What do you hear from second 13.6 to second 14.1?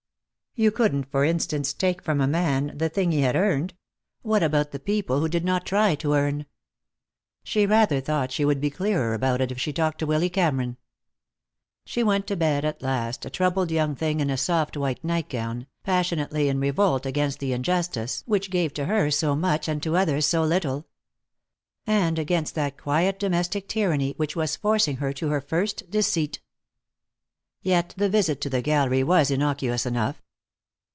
young